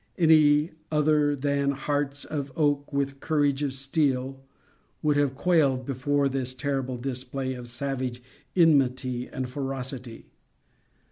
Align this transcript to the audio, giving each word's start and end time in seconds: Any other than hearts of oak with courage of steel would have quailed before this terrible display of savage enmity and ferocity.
Any 0.17 0.71
other 0.91 1.35
than 1.35 1.73
hearts 1.73 2.25
of 2.25 2.51
oak 2.55 2.91
with 2.91 3.19
courage 3.19 3.61
of 3.61 3.71
steel 3.73 4.39
would 5.03 5.15
have 5.15 5.35
quailed 5.35 5.85
before 5.85 6.27
this 6.27 6.55
terrible 6.55 6.97
display 6.97 7.53
of 7.53 7.67
savage 7.67 8.19
enmity 8.55 9.27
and 9.29 9.47
ferocity. 9.47 10.25